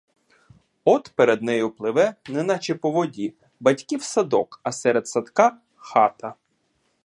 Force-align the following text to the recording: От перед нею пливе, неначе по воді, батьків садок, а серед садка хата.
От 0.85 1.11
перед 1.15 1.43
нею 1.43 1.71
пливе, 1.71 2.15
неначе 2.29 2.75
по 2.75 2.91
воді, 2.91 3.33
батьків 3.59 4.03
садок, 4.03 4.59
а 4.63 4.71
серед 4.71 5.07
садка 5.07 5.57
хата. 5.75 6.35